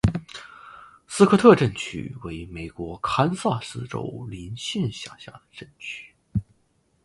[1.07, 6.11] 斯科特镇区为美国堪萨斯州林县辖下的镇区。